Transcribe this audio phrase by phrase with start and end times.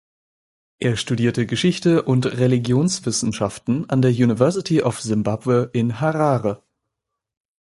[0.79, 6.63] Er studierte Geschichte und Religionswissenschaften an der University of Zimbabwe in Harare.